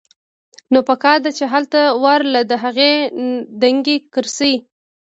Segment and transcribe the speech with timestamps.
[0.71, 2.91] نو پکار ده چې هلته ورله د هغې
[3.61, 4.55] دنګې کرسۍ